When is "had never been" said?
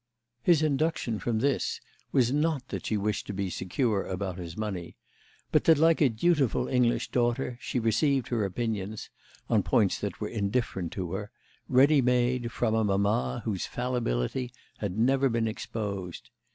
14.79-15.47